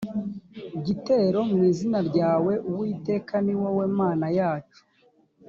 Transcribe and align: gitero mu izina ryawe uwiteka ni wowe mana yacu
gitero 0.85 1.39
mu 1.51 1.59
izina 1.69 1.99
ryawe 2.09 2.53
uwiteka 2.69 3.33
ni 3.45 3.53
wowe 3.61 3.85
mana 3.99 4.27
yacu 4.39 4.81